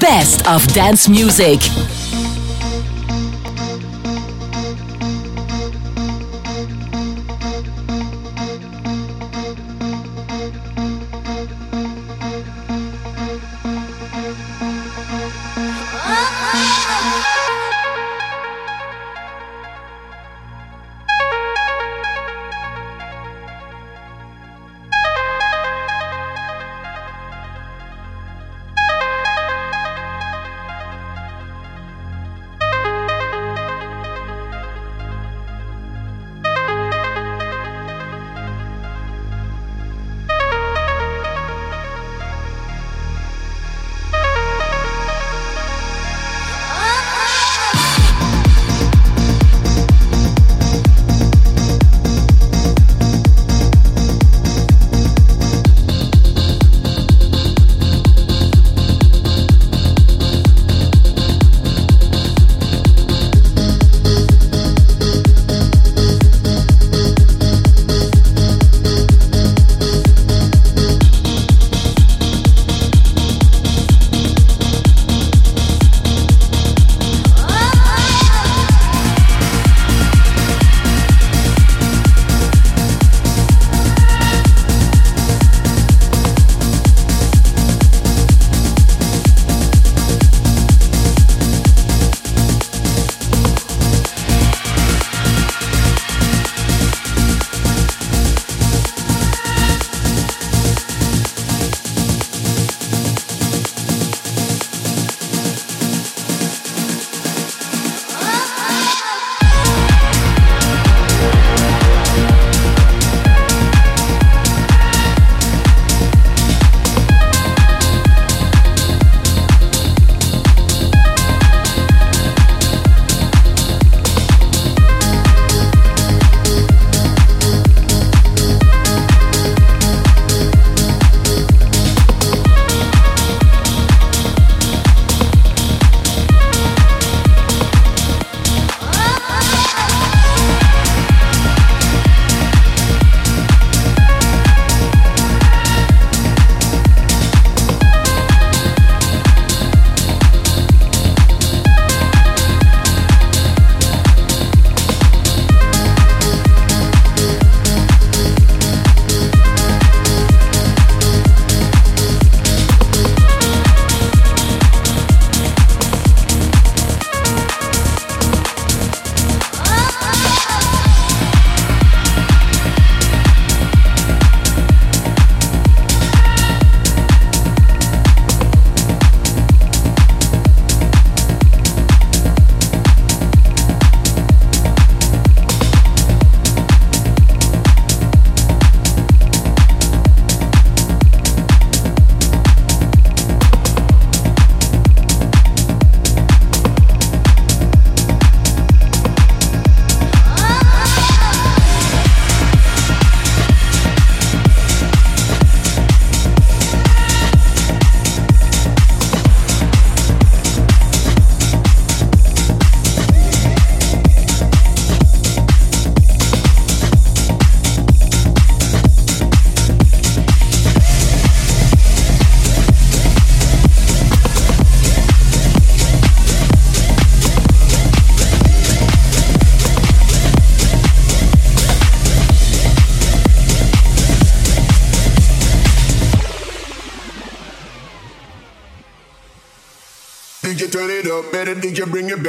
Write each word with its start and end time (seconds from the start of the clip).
Best 0.00 0.46
of 0.48 0.66
dance 0.68 1.08
music. 1.08 1.60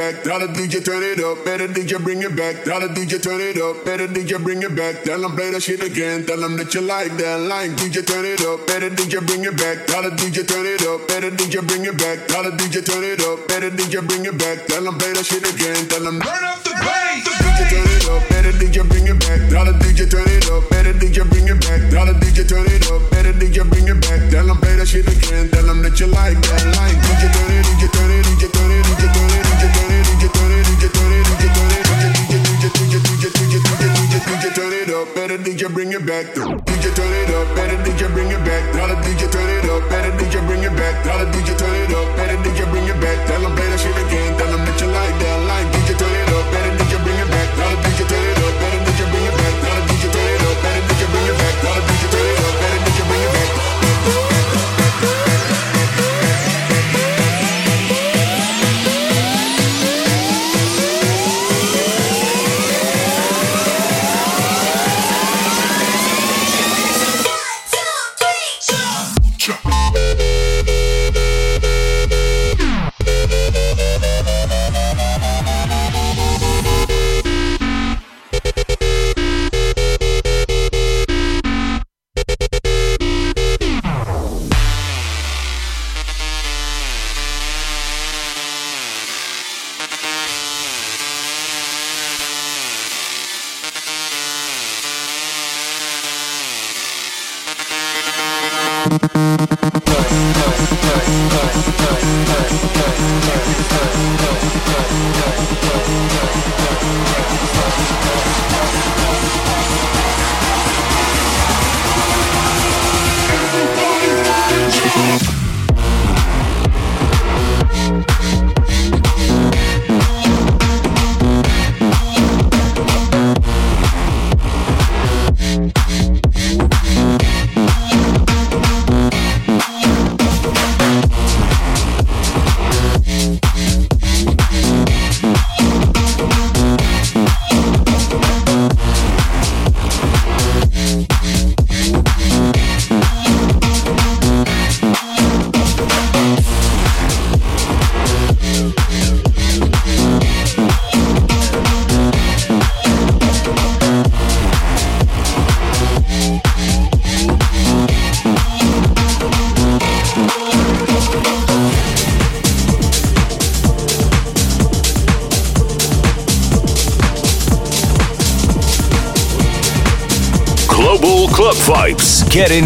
Back. 0.02 0.22
Tell 0.24 0.40
the 0.40 0.48
DJ 0.50 0.84
turn 0.84 1.02
it 1.02 1.20
up. 1.22 1.44
Better 1.44 1.68
DJ 1.68 2.02
bring 2.02 2.22
it 2.22 2.34
back. 2.34 2.64
Tell 2.64 2.80
the 2.80 2.88
DJ 2.88 3.22
turn 3.22 3.40
it 3.40 3.58
up. 3.58 3.84
Better 3.84 4.08
DJ 4.08 4.42
bring 4.42 4.62
it 4.62 4.74
back. 4.74 5.04
Tell 5.04 5.20
them 5.20 5.32
play 5.36 5.50
that 5.50 5.62
shit 5.62 5.82
again. 5.82 6.26
Tell 6.26 6.40
them 6.40 6.56
that 6.56 6.74
you 6.74 6.82
like 6.82 7.14
that 7.22 7.38
line. 7.46 7.76
DJ 7.78 8.02
turn 8.02 8.26
it 8.26 8.42
up. 8.42 8.66
Better 8.66 8.90
DJ 8.90 9.22
bring 9.22 9.44
it 9.44 9.56
back. 9.56 9.86
Tell 9.86 10.02
the 10.02 10.10
DJ 10.18 10.42
turn 10.42 10.66
it 10.66 10.82
up. 10.82 11.06
Better 11.06 11.30
DJ 11.30 11.62
bring 11.62 11.84
it 11.86 11.96
back. 11.98 12.26
Tell 12.26 12.42
the 12.42 12.50
DJ 12.58 12.82
turn 12.82 13.04
it 13.04 13.22
up. 13.22 13.46
Better 13.46 13.70
DJ 13.70 14.02
bring 14.02 14.26
it 14.26 14.36
back. 14.38 14.66
Tell 14.66 14.82
them 14.82 14.98
play 14.98 15.12
that 15.14 15.26
shit 15.26 15.44
again. 15.46 15.86
Tell 15.86 16.02
them 16.02 16.18
turn 16.18 16.44
up 16.50 16.58
the 16.66 16.74
bass. 16.82 17.22
DJ 17.22 17.60
turn 17.70 17.86
it 17.86 18.04
up. 18.10 18.22
Better 18.26 18.54
DJ 18.58 18.76
bring 18.88 19.06
it 19.06 19.18
back. 19.22 19.40
Tell 19.50 19.64
the 19.64 19.74
DJ 19.78 20.10
turn 20.10 20.26
it 20.26 20.50
up. 20.50 20.62
Better 20.70 20.94
DJ 20.98 21.22
bring 21.30 21.46
it 21.46 21.60
back. 21.62 21.80
Tell 21.94 22.06
the 22.10 22.14
DJ 22.18 22.42
turn 22.48 22.66
it 22.66 22.86
up. 22.90 23.02
Better 23.14 23.34
DJ 23.38 23.62
bring 23.70 23.86
it 23.86 24.00
back. 24.02 24.20
Tell 24.34 24.46
them 24.50 24.58
play 24.58 24.74
that 24.76 24.88
shit 24.88 25.06
again. 25.06 25.46
Tell 25.54 25.66
them 25.66 25.78
that 25.86 25.94
you 26.00 26.10
like 26.10 26.38
that 26.50 26.64
line. 26.74 26.98
DJ 27.06 27.22
turn 27.30 27.50
it. 27.54 27.62
DJ 27.70 27.84
turn 27.94 28.10
it. 28.10 28.26
DJ 28.26 28.42
turn 28.50 28.70
it. 28.74 28.82
DJ 28.82 29.06
turn 29.14 29.30
it. 29.30 29.31
Tell 38.72 38.88
the 38.88 38.94
DJ 38.94 39.30
turn 39.30 39.50
it 39.50 39.64
up, 39.64 39.88
better 39.90 40.10
DJ 40.18 40.46
bring 40.46 40.62
it 40.62 40.76
back. 40.76 41.04
Tell 41.04 41.18
the 41.18 41.26
DJ 41.26 41.58
turn 41.58 41.74
it 41.74 41.94
up, 41.94 42.16
better 42.16 42.36
DJ 42.42 42.70
bring 42.70 42.86
it 42.86 43.00
back. 43.00 43.31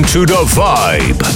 Into 0.07 0.25
the 0.25 0.45
vibe. 0.45 1.36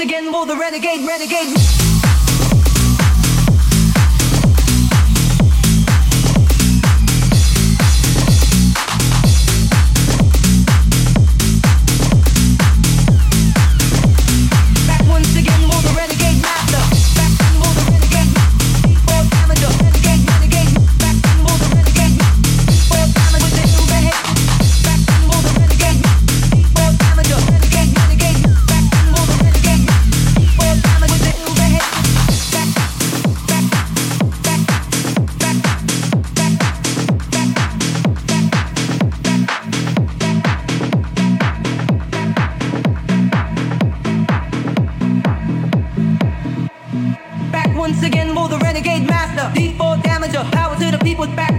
Again, 0.00 0.30
more 0.30 0.46
the 0.46 0.56
renegade, 0.56 1.06
renegade. 1.06 1.87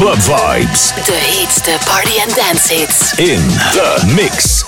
Club 0.00 0.18
Vibes. 0.22 0.94
De 1.04 1.12
heetste 1.12 1.78
party 1.84 2.18
and 2.22 2.34
dance 2.34 2.74
hits. 2.74 3.12
In 3.18 3.48
the 3.48 4.12
mix. 4.14 4.59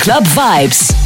Club 0.00 0.26
Vibes. 0.28 0.99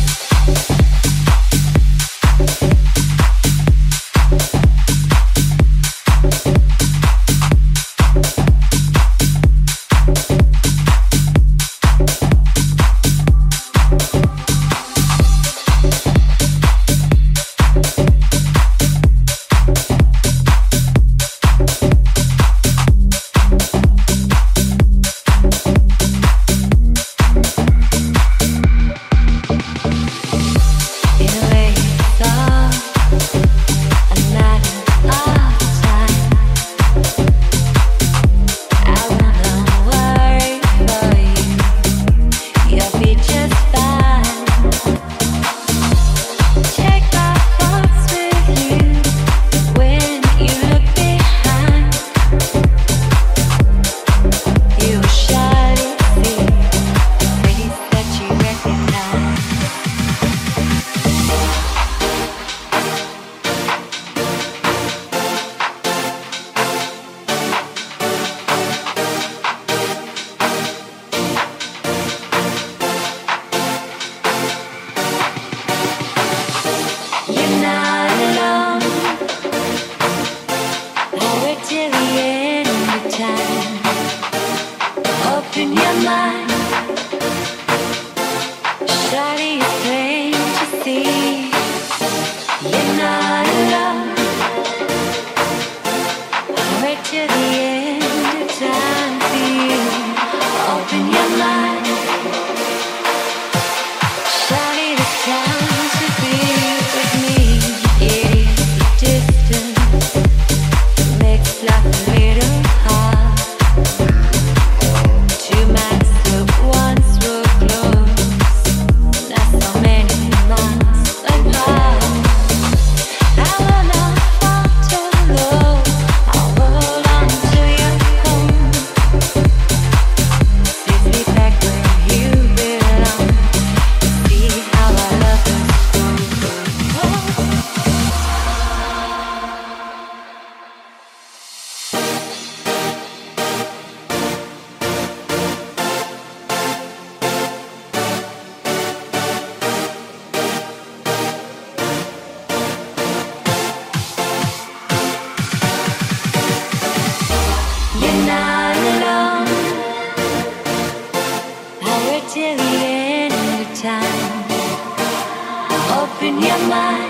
your 166.45 166.59
mind. 166.69 167.04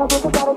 all 0.00 0.06
with 0.06 0.24
a 0.24 0.30
better 0.30 0.54